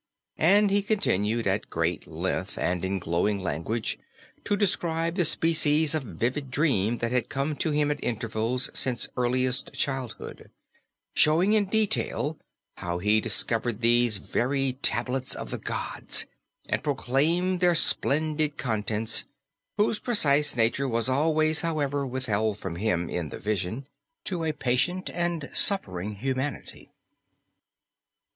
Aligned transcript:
And 0.39 0.71
he 0.71 0.81
continued 0.81 1.45
at 1.45 1.69
great 1.69 2.07
length 2.07 2.57
and 2.57 2.83
in 2.83 2.97
glowing 2.97 3.37
language 3.37 3.99
to 4.45 4.57
describe 4.57 5.13
the 5.13 5.23
species 5.23 5.93
of 5.93 6.01
vivid 6.01 6.49
dream 6.49 6.97
that 6.97 7.11
had 7.11 7.29
come 7.29 7.55
to 7.57 7.69
him 7.69 7.91
at 7.91 8.03
intervals 8.03 8.71
since 8.73 9.07
earliest 9.15 9.73
childhood, 9.73 10.49
showing 11.13 11.53
in 11.53 11.65
detail 11.67 12.39
how 12.77 12.97
he 12.97 13.21
discovered 13.21 13.81
these 13.81 14.17
very 14.17 14.73
Tablets 14.81 15.35
of 15.35 15.51
the 15.51 15.59
Gods, 15.59 16.25
and 16.67 16.83
proclaimed 16.83 17.59
their 17.59 17.75
splendid 17.75 18.57
contents 18.57 19.25
whose 19.77 19.99
precise 19.99 20.55
nature 20.55 20.87
was 20.87 21.09
always, 21.09 21.61
however, 21.61 22.07
withheld 22.07 22.57
from 22.57 22.77
him 22.77 23.07
in 23.07 23.29
the 23.29 23.37
vision 23.37 23.87
to 24.25 24.45
a 24.45 24.51
patient 24.51 25.11
and 25.11 25.51
suffering 25.53 26.15
humanity. 26.15 26.89